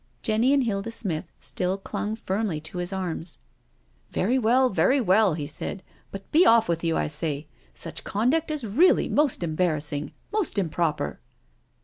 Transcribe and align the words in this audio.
Jenny 0.23 0.51
and 0.51 0.63
Hilda 0.63 0.89
Smith 0.89 1.25
still 1.39 1.77
clung 1.77 2.15
firmly 2.15 2.59
to 2.61 2.79
his 2.79 2.91
arms." 2.91 3.37
Very 4.11 4.39
well, 4.39 4.69
very 4.69 4.99
well," 4.99 5.35
he 5.35 5.45
said," 5.45 5.83
but 6.11 6.31
be 6.31 6.43
off 6.43 6.67
with 6.67 6.83
you, 6.83 6.97
I 6.97 7.05
say. 7.05 7.45
Such 7.75 8.03
conduct 8.03 8.49
is 8.49 8.65
really 8.65 9.07
most 9.07 9.43
embarrassing— 9.43 10.13
most 10.33 10.57
improper. 10.57 11.19